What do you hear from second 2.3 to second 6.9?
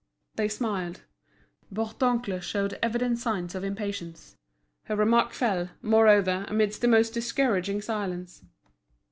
showed evident signs of impatience; her remark fell, moreover, amidst a